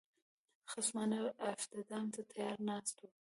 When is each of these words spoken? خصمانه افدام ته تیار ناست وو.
خصمانه 0.71 1.19
افدام 1.51 2.05
ته 2.13 2.21
تیار 2.31 2.57
ناست 2.69 2.95
وو. 2.99 3.09